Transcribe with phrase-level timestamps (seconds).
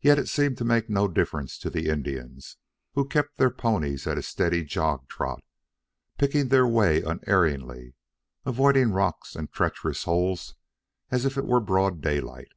[0.00, 2.58] Yet it seemed to make no difference to the Indians,
[2.92, 5.42] who kept their ponies at a steady jog trot,
[6.16, 7.94] picking their way unerringly,
[8.46, 10.54] avoiding rocks and treacherous holes
[11.10, 12.52] as if it were broad daylight.